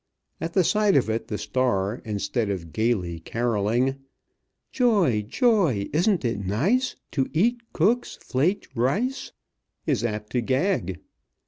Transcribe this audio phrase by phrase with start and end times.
[0.39, 3.97] At the sight of it the star, instead of gaily carolling,
[4.71, 5.21] "Joy!
[5.21, 5.89] joy!
[5.93, 9.31] isn't it nice To eat Cook's Flaked Rice,"
[9.85, 10.99] is apt to gag.